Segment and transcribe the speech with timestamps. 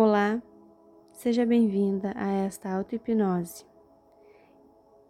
[0.00, 0.40] Olá,
[1.10, 3.66] seja bem-vinda a esta auto-hipnose.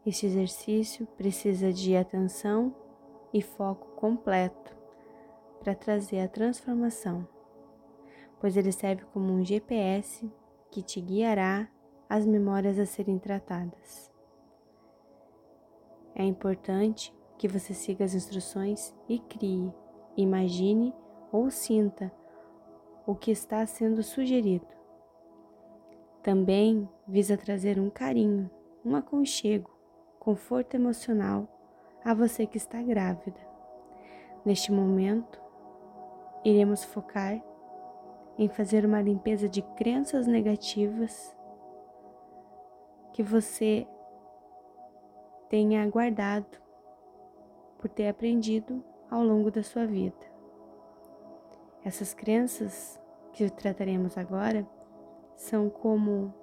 [0.07, 2.75] Este exercício precisa de atenção
[3.31, 4.75] e foco completo
[5.61, 7.29] para trazer a transformação,
[8.41, 10.27] pois ele serve como um GPS
[10.71, 11.69] que te guiará
[12.09, 14.11] às memórias a serem tratadas.
[16.15, 19.71] É importante que você siga as instruções e crie,
[20.17, 20.95] imagine
[21.31, 22.11] ou sinta
[23.07, 24.78] o que está sendo sugerido.
[26.23, 28.51] Também visa trazer um carinho,
[28.85, 29.71] um aconchego,
[30.19, 31.49] conforto emocional
[32.05, 33.41] a você que está grávida.
[34.45, 35.41] Neste momento,
[36.45, 37.43] iremos focar
[38.37, 41.37] em fazer uma limpeza de crenças negativas
[43.13, 43.87] que você
[45.49, 46.59] tenha guardado
[47.79, 50.27] por ter aprendido ao longo da sua vida.
[51.85, 53.01] Essas crenças
[53.33, 54.67] que trataremos agora
[55.39, 56.35] são como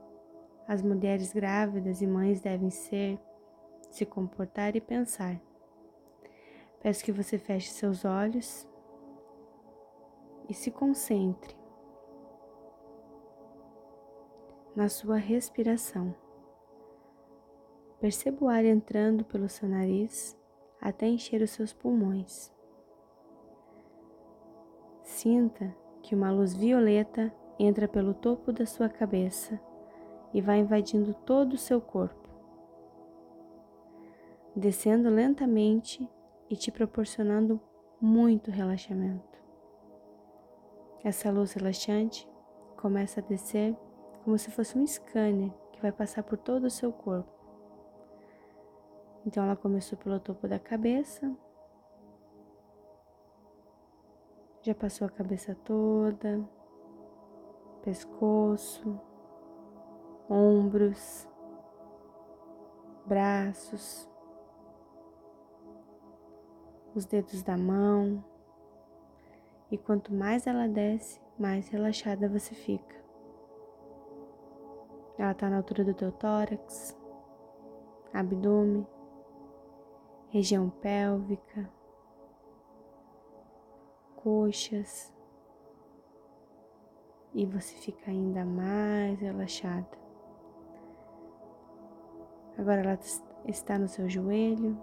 [0.65, 3.19] as mulheres grávidas e mães devem ser,
[3.91, 5.39] se comportar e pensar.
[6.81, 8.67] Peço que você feche seus olhos
[10.47, 11.55] e se concentre
[14.73, 16.15] na sua respiração.
[17.99, 20.37] Perceba o ar entrando pelo seu nariz
[20.79, 22.51] até encher os seus pulmões.
[25.03, 29.59] Sinta que uma luz violeta entra pelo topo da sua cabeça
[30.33, 32.29] e vai invadindo todo o seu corpo,
[34.55, 36.09] descendo lentamente
[36.49, 37.59] e te proporcionando
[38.01, 39.39] muito relaxamento.
[41.03, 42.29] Essa luz relaxante
[42.75, 43.77] começa a descer
[44.23, 47.31] como se fosse um scanner que vai passar por todo o seu corpo.
[49.25, 51.35] Então ela começou pelo topo da cabeça,
[54.61, 56.43] já passou a cabeça toda,
[57.85, 58.99] pescoço,
[60.27, 61.29] ombros,
[63.05, 64.09] braços,
[66.95, 68.25] os dedos da mão.
[69.69, 72.95] E quanto mais ela desce, mais relaxada você fica.
[75.17, 76.97] Ela está na altura do teu tórax,
[78.11, 78.85] abdômen,
[80.29, 81.69] região pélvica,
[84.15, 85.14] coxas,
[87.35, 89.85] e você fica ainda mais relaxada.
[92.57, 92.99] Agora ela
[93.45, 94.79] está no seu joelho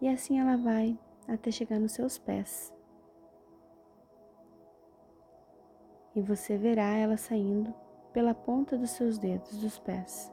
[0.00, 2.74] e assim ela vai até chegar nos seus pés.
[6.16, 7.74] E você verá ela saindo
[8.14, 10.32] pela ponta dos seus dedos dos pés.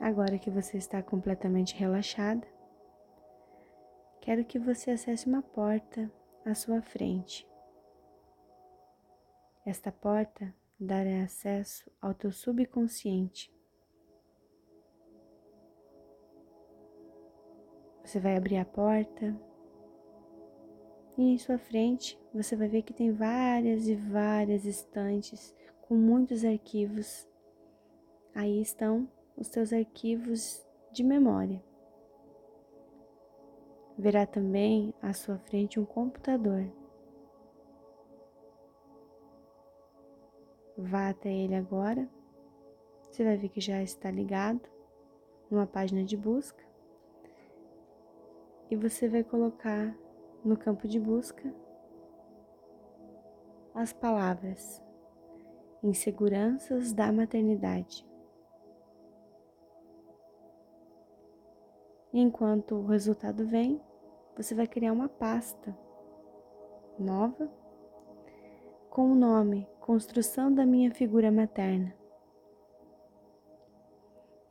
[0.00, 2.46] Agora que você está completamente relaxada,
[4.28, 6.12] quero que você acesse uma porta
[6.44, 7.48] à sua frente.
[9.64, 13.50] Esta porta dará acesso ao teu subconsciente.
[18.04, 19.34] Você vai abrir a porta
[21.16, 26.44] e em sua frente você vai ver que tem várias e várias estantes com muitos
[26.44, 27.26] arquivos.
[28.34, 30.62] Aí estão os teus arquivos
[30.92, 31.66] de memória.
[33.98, 36.70] Verá também à sua frente um computador.
[40.76, 42.08] Vá até ele agora.
[43.02, 44.60] Você vai ver que já está ligado
[45.50, 46.64] numa página de busca.
[48.70, 49.92] E você vai colocar
[50.44, 51.52] no campo de busca
[53.74, 54.80] as palavras
[55.82, 58.06] inseguranças da maternidade.
[62.12, 63.80] Enquanto o resultado vem,
[64.38, 65.76] você vai criar uma pasta
[66.96, 67.50] nova
[68.88, 71.92] com o nome Construção da minha figura materna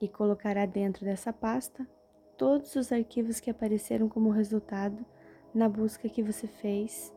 [0.01, 1.87] e colocará dentro dessa pasta
[2.35, 5.05] todos os arquivos que apareceram como resultado
[5.53, 7.15] na busca que você fez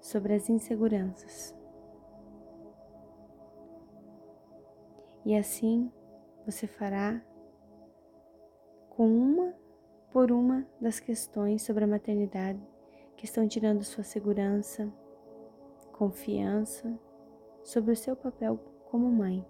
[0.00, 1.54] sobre as inseguranças.
[5.24, 5.92] E assim
[6.44, 7.22] você fará
[8.90, 9.54] com uma
[10.18, 12.60] por uma das questões sobre a maternidade
[13.16, 14.92] que estão tirando sua segurança,
[15.92, 16.98] confiança
[17.62, 18.58] sobre o seu papel
[18.90, 19.46] como mãe.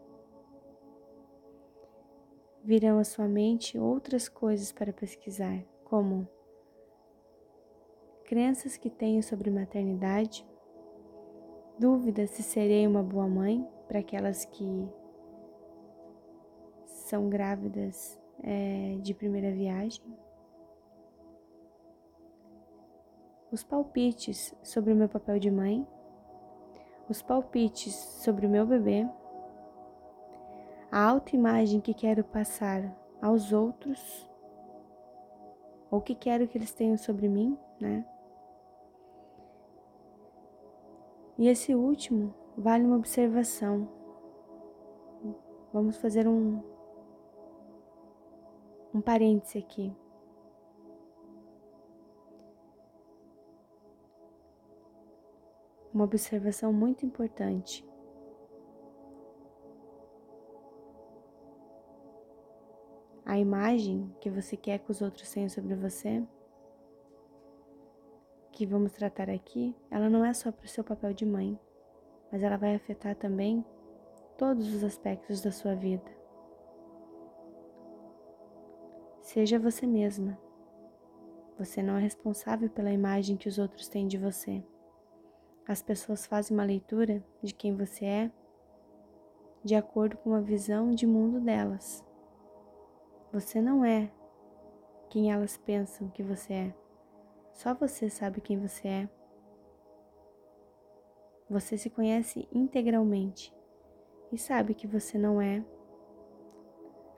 [2.63, 6.29] Virão à sua mente outras coisas para pesquisar, como
[8.27, 10.47] crenças que tenho sobre maternidade,
[11.79, 14.87] dúvidas se serei uma boa mãe para aquelas que
[16.85, 20.28] são grávidas é, de primeira viagem
[23.51, 25.87] os palpites sobre o meu papel de mãe,
[27.09, 29.09] os palpites sobre o meu bebê,
[30.91, 34.31] a autoimagem que quero passar aos outros,
[35.91, 38.05] ou que quero que eles tenham sobre mim, né?
[41.39, 43.89] E esse último vale uma observação.
[45.73, 46.61] Vamos fazer um,
[48.93, 49.95] um parêntese aqui.
[55.99, 57.85] Uma observação muito importante.
[63.27, 66.25] A imagem que você quer que os outros tenham sobre você,
[68.53, 71.59] que vamos tratar aqui, ela não é só para o seu papel de mãe,
[72.31, 73.65] mas ela vai afetar também
[74.37, 76.17] todos os aspectos da sua vida.
[79.21, 80.39] Seja você mesma.
[81.59, 84.63] Você não é responsável pela imagem que os outros têm de você.
[85.69, 88.31] As pessoas fazem uma leitura de quem você é
[89.63, 92.03] de acordo com a visão de mundo delas.
[93.31, 94.11] Você não é
[95.11, 96.75] quem elas pensam que você é.
[97.53, 99.09] Só você sabe quem você é.
[101.51, 103.55] Você se conhece integralmente
[104.33, 105.63] e sabe que você não é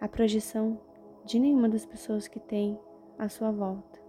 [0.01, 0.81] a projeção
[1.25, 2.77] de nenhuma das pessoas que tem
[3.17, 4.01] à sua volta.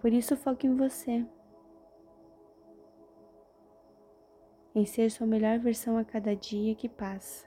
[0.00, 1.26] Por isso, foque em você,
[4.76, 7.46] em ser sua melhor versão a cada dia que passa.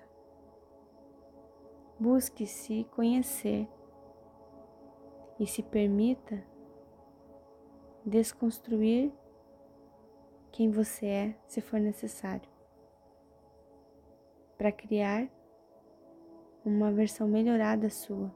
[1.99, 3.69] Busque se conhecer
[5.39, 6.43] e se permita
[8.03, 9.13] desconstruir
[10.51, 12.49] quem você é, se for necessário,
[14.57, 15.29] para criar
[16.65, 18.33] uma versão melhorada sua.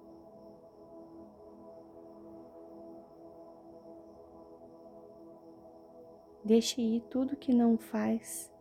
[6.46, 8.53] Deixe ir tudo que não faz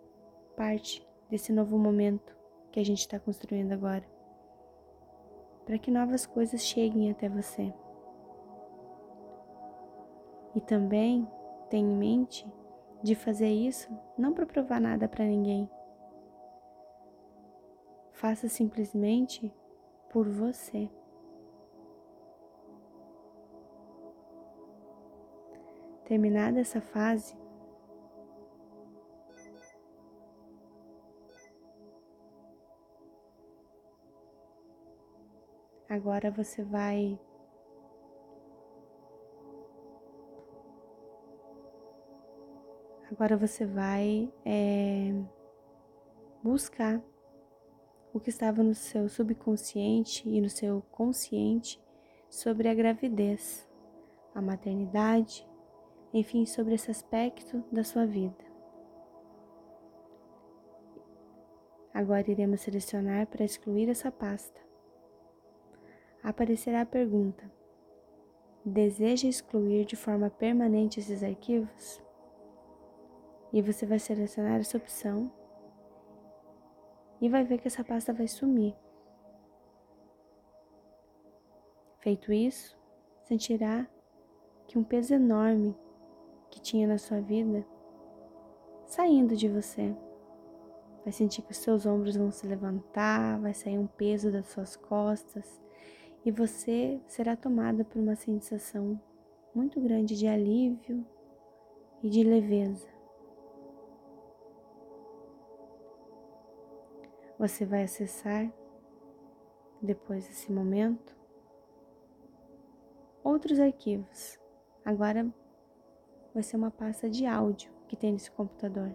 [0.62, 2.38] parte desse novo momento
[2.70, 4.04] que a gente está construindo agora,
[5.66, 7.74] para que novas coisas cheguem até você.
[10.54, 11.28] E também
[11.68, 12.46] tenha em mente
[13.02, 15.68] de fazer isso não para provar nada para ninguém.
[18.12, 19.52] Faça simplesmente
[20.10, 20.88] por você.
[26.04, 27.36] Terminada essa fase,
[35.92, 37.20] agora você vai
[43.10, 45.12] agora você vai é,
[46.42, 46.98] buscar
[48.10, 51.78] o que estava no seu subconsciente e no seu consciente
[52.30, 53.68] sobre a gravidez,
[54.34, 55.46] a maternidade,
[56.10, 58.44] enfim, sobre esse aspecto da sua vida.
[61.92, 64.71] Agora iremos selecionar para excluir essa pasta.
[66.22, 67.50] Aparecerá a pergunta:
[68.64, 72.00] Deseja excluir de forma permanente esses arquivos?
[73.52, 75.30] E você vai selecionar essa opção
[77.20, 78.74] e vai ver que essa pasta vai sumir.
[81.98, 82.78] Feito isso,
[83.24, 83.86] sentirá
[84.66, 85.76] que um peso enorme
[86.50, 87.66] que tinha na sua vida
[88.86, 89.94] saindo de você.
[91.04, 94.76] Vai sentir que os seus ombros vão se levantar, vai sair um peso das suas
[94.76, 95.60] costas
[96.24, 99.00] e você será tomada por uma sensação
[99.54, 101.04] muito grande de alívio
[102.02, 102.88] e de leveza.
[107.38, 108.52] Você vai acessar,
[109.80, 111.16] depois desse momento,
[113.24, 114.38] outros arquivos.
[114.84, 115.26] Agora
[116.32, 118.94] vai ser uma pasta de áudio que tem nesse computador.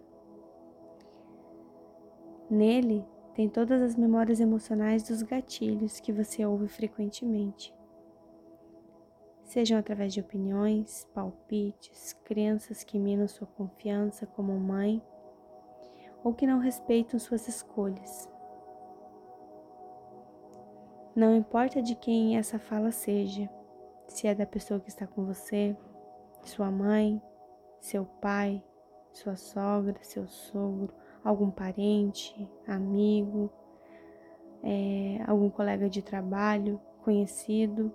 [2.50, 3.05] Nele
[3.38, 7.72] tem todas as memórias emocionais dos gatilhos que você ouve frequentemente.
[9.44, 15.00] Sejam através de opiniões, palpites, crenças que minam sua confiança como mãe
[16.24, 18.27] ou que não respeitam suas escolhas.
[21.15, 23.48] Não importa de quem essa fala seja,
[24.08, 25.77] se é da pessoa que está com você,
[26.41, 27.22] sua mãe,
[27.79, 28.63] seu pai,
[29.13, 30.91] sua sogra, seu sogro,
[31.27, 33.51] algum parente, amigo,
[34.63, 37.93] é, algum colega de trabalho, conhecido,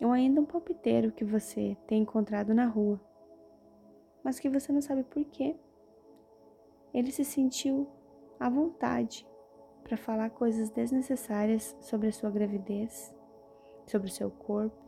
[0.00, 3.00] ou ainda um palpiteiro que você tem encontrado na rua,
[4.24, 5.54] mas que você não sabe por quê.
[6.92, 7.88] Ele se sentiu
[8.40, 9.24] à vontade
[9.84, 13.14] para falar coisas desnecessárias sobre a sua gravidez,
[13.86, 14.82] sobre o seu corpo,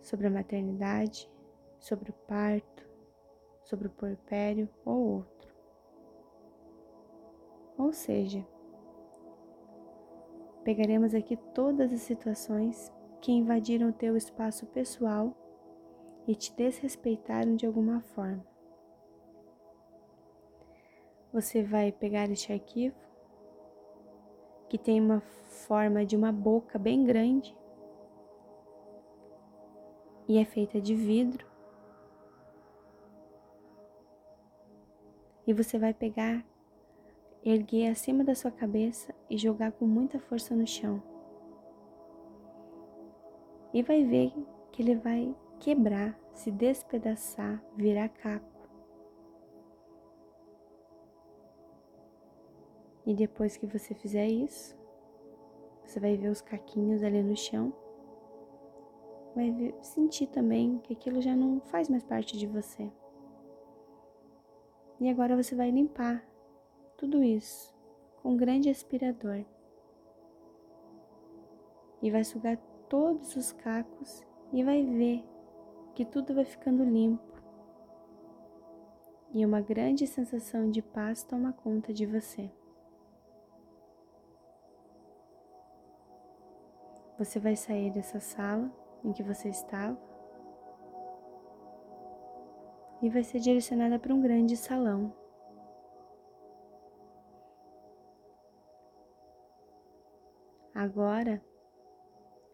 [0.00, 1.30] sobre a maternidade,
[1.78, 2.88] sobre o parto,
[3.62, 5.33] sobre o porpério ou outro.
[7.76, 8.46] Ou seja,
[10.62, 15.34] pegaremos aqui todas as situações que invadiram o teu espaço pessoal
[16.26, 18.44] e te desrespeitaram de alguma forma.
[21.32, 22.96] Você vai pegar este arquivo,
[24.68, 27.56] que tem uma forma de uma boca bem grande
[30.28, 31.46] e é feita de vidro.
[35.46, 36.44] E você vai pegar,
[37.44, 41.02] erguer acima da sua cabeça e jogar com muita força no chão.
[43.72, 44.32] E vai ver
[44.72, 48.54] que ele vai quebrar, se despedaçar, virar caco.
[53.06, 54.74] E depois que você fizer isso,
[55.84, 57.74] você vai ver os caquinhos ali no chão.
[59.34, 62.90] Vai ver, sentir também que aquilo já não faz mais parte de você.
[64.98, 66.24] E agora você vai limpar
[66.96, 67.74] tudo isso
[68.22, 69.44] com um grande aspirador.
[72.00, 72.56] E vai sugar
[72.88, 74.22] todos os cacos
[74.52, 75.24] e vai ver
[75.94, 77.34] que tudo vai ficando limpo.
[79.32, 82.50] E uma grande sensação de paz toma conta de você.
[87.18, 88.70] Você vai sair dessa sala
[89.04, 89.98] em que você estava
[93.02, 95.23] e vai ser direcionada para um grande salão.
[100.84, 101.42] Agora,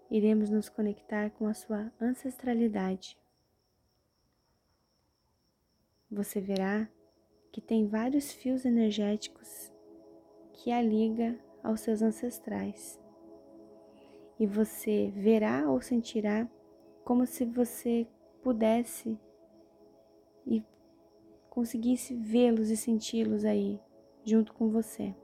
[0.09, 3.19] iremos nos conectar com a sua ancestralidade.
[6.09, 6.89] Você verá
[7.51, 9.73] que tem vários fios energéticos
[10.53, 13.01] que a liga aos seus ancestrais
[14.39, 16.49] e você verá ou sentirá
[17.05, 18.07] como se você
[18.45, 19.19] pudesse
[20.47, 20.63] e
[21.49, 23.81] conseguisse vê-los e senti-los aí
[24.25, 25.17] junto com você.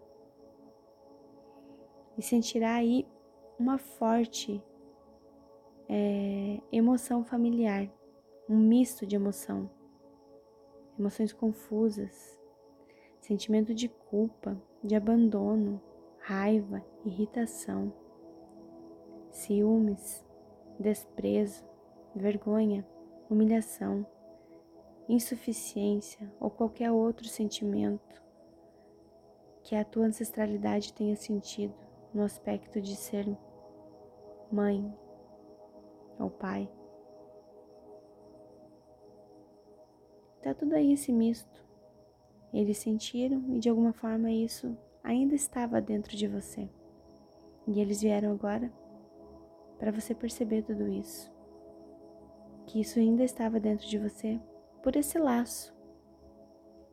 [2.16, 3.06] E sentirá aí
[3.58, 4.62] uma forte
[5.88, 7.90] é, emoção familiar,
[8.49, 9.70] um misto de emoção,
[10.99, 12.38] emoções confusas,
[13.20, 15.80] sentimento de culpa, de abandono,
[16.18, 17.92] raiva, irritação
[19.37, 20.25] ciúmes,
[20.78, 21.64] desprezo,
[22.14, 22.87] vergonha,
[23.28, 24.06] humilhação,
[25.08, 28.23] insuficiência ou qualquer outro sentimento
[29.62, 31.75] que a tua ancestralidade tenha sentido
[32.16, 33.26] no aspecto de ser
[34.50, 34.90] mãe
[36.18, 36.66] ou pai.
[40.42, 41.64] Tá tudo aí esse misto.
[42.54, 46.70] Eles sentiram e de alguma forma isso ainda estava dentro de você.
[47.66, 48.73] E eles vieram agora
[49.78, 51.30] para você perceber tudo isso.
[52.66, 54.40] Que isso ainda estava dentro de você
[54.82, 55.76] por esse laço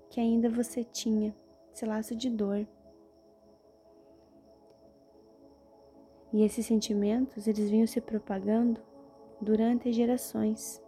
[0.09, 1.35] que ainda você tinha,
[1.73, 2.67] esse laço de dor.
[6.33, 8.81] E esses sentimentos, eles vinham se propagando
[9.39, 10.81] durante gerações.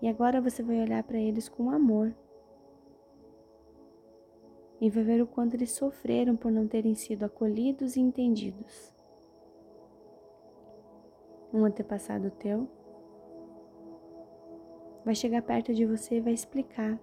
[0.00, 2.14] E agora você vai olhar para eles com amor.
[4.80, 8.94] E vai ver o quanto eles sofreram por não terem sido acolhidos e entendidos
[11.54, 12.68] um antepassado teu,
[15.04, 16.98] vai chegar perto de você e vai explicar.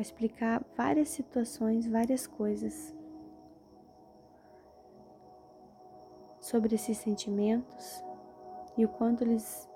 [0.00, 2.96] Vai explicar várias situações, várias coisas
[6.40, 8.02] sobre esses sentimentos
[8.78, 9.68] e o quanto eles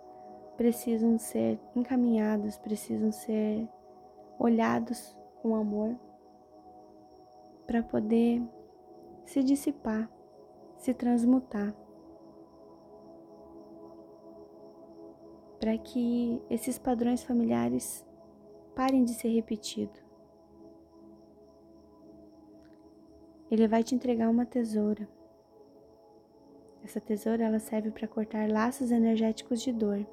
[0.57, 3.69] precisam ser encaminhados, precisam ser
[4.39, 5.95] olhados com amor
[7.67, 8.43] para poder
[9.27, 10.11] se dissipar
[10.79, 11.75] se transmutar.
[15.61, 18.07] Para que esses padrões familiares
[18.75, 20.04] parem de ser repetidos.
[23.55, 25.09] Ele vai te entregar uma tesoura.
[26.83, 30.07] Essa tesoura ela serve para cortar laços energéticos de dor.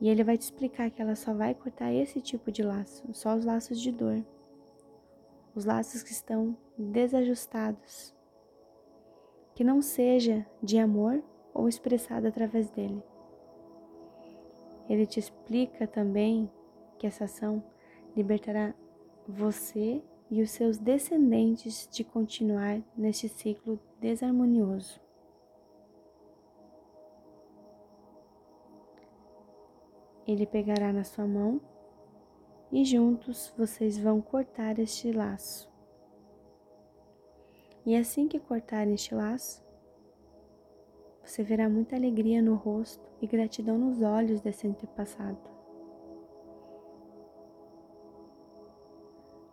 [0.00, 3.34] E ele vai te explicar que ela só vai cortar esse tipo de laço, só
[3.34, 4.24] os laços de dor
[5.54, 8.14] os laços que estão desajustados,
[9.54, 13.02] que não seja de amor ou expressado através dele.
[14.88, 16.50] Ele te explica também
[16.98, 17.62] que essa ação
[18.16, 18.74] libertará
[19.26, 25.00] você e os seus descendentes de continuar neste ciclo desarmonioso.
[30.26, 31.60] Ele pegará na sua mão
[32.70, 35.68] e juntos vocês vão cortar este laço.
[37.84, 39.64] E assim que cortar este laço,
[41.24, 45.59] você verá muita alegria no rosto e gratidão nos olhos desse antepassado.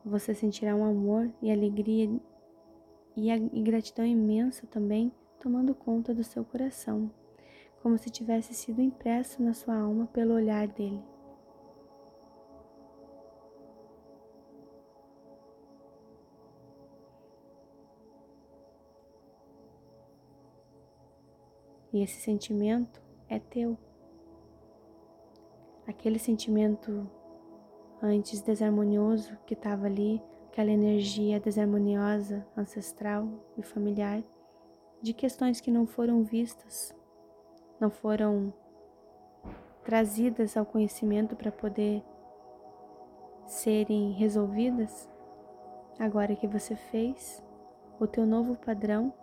[0.07, 2.09] Você sentirá um amor e alegria
[3.13, 7.11] e, gratidão imensa também tomando conta do seu coração,
[7.83, 11.03] como se tivesse sido impresso na sua alma pelo olhar dele.
[21.91, 23.77] E esse sentimento é teu.
[25.85, 27.09] Aquele sentimento
[28.01, 33.27] antes desarmonioso que estava ali, aquela energia desarmoniosa, ancestral
[33.57, 34.23] e familiar,
[35.01, 36.95] de questões que não foram vistas,
[37.79, 38.53] não foram
[39.83, 42.03] trazidas ao conhecimento para poder
[43.45, 45.09] serem resolvidas.
[45.99, 47.43] Agora que você fez,
[47.99, 49.13] o teu novo padrão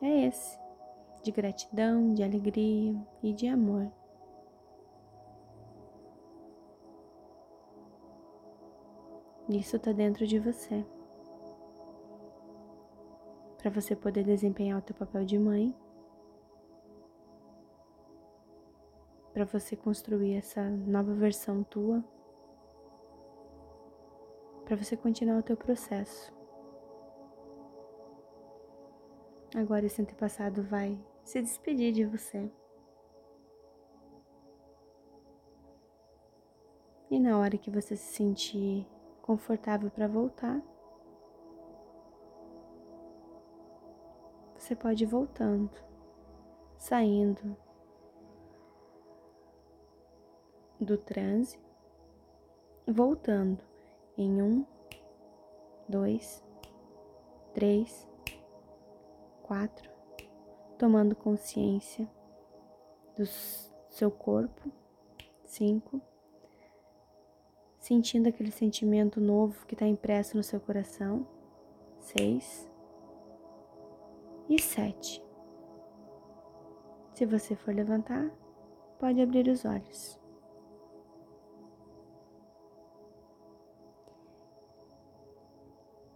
[0.00, 0.60] é esse
[1.22, 3.90] de gratidão, de alegria e de amor.
[9.52, 10.82] Isso está dentro de você.
[13.58, 15.76] Para você poder desempenhar o teu papel de mãe,
[19.34, 22.02] para você construir essa nova versão tua,
[24.64, 26.32] para você continuar o teu processo.
[29.54, 32.50] Agora esse antepassado vai se despedir de você.
[37.10, 38.86] E na hora que você se sentir
[39.22, 40.60] confortável para voltar,
[44.58, 45.70] você pode ir voltando,
[46.76, 47.56] saindo
[50.80, 51.58] do transe,
[52.86, 53.62] voltando
[54.16, 54.66] em um,
[55.88, 56.44] dois,
[57.54, 58.08] três,
[59.42, 59.90] quatro,
[60.78, 62.08] tomando consciência
[63.16, 63.24] do
[63.88, 64.70] seu corpo.
[65.44, 66.00] Cinco.
[67.82, 71.26] Sentindo aquele sentimento novo que está impresso no seu coração.
[71.98, 72.70] Seis.
[74.48, 75.20] E sete.
[77.12, 78.30] Se você for levantar,
[79.00, 80.16] pode abrir os olhos.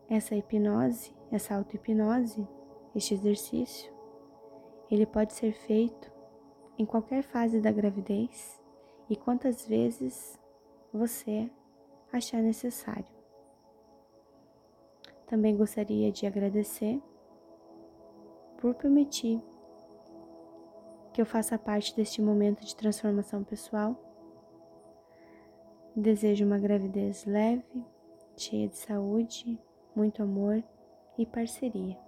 [0.09, 2.47] Essa hipnose, essa auto-hipnose,
[2.95, 3.93] este exercício,
[4.89, 6.13] ele pode ser feito
[6.79, 8.63] em qualquer fase da gravidez
[9.11, 10.39] e quantas vezes
[10.93, 11.51] você
[12.17, 13.07] achar necessário.
[15.27, 17.03] Também gostaria de agradecer
[18.59, 19.43] por permitir
[21.13, 23.97] que eu faça parte deste momento de transformação pessoal.
[25.97, 27.85] Desejo uma gravidez leve,
[28.37, 29.59] cheia de saúde,
[29.95, 30.63] muito amor
[31.17, 32.06] e parceria.